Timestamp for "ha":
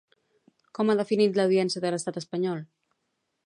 0.93-0.95